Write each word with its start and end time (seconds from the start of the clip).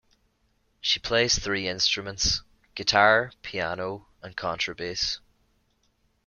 She 0.79 0.97
plays 0.99 1.37
three 1.37 1.67
instruments; 1.67 2.41
guitar, 2.73 3.33
piano 3.43 4.07
and 4.23 4.35
contrabass. 4.35 5.19